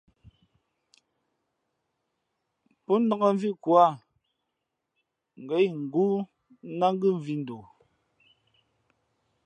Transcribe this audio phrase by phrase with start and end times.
[2.85, 3.87] Pō nāk mvi ko ǎ,
[5.43, 6.15] ngα̌ ingóó
[6.79, 7.65] ná ngʉ mvī ndoo.